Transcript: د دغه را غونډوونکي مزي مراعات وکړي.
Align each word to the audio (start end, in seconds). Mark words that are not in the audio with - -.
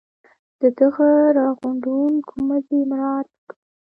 د 0.61 0.61
دغه 0.79 1.09
را 1.37 1.47
غونډوونکي 1.59 2.37
مزي 2.47 2.79
مراعات 2.89 3.27
وکړي. 3.31 3.55